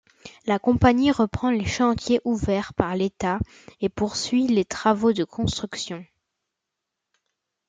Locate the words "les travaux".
4.47-5.13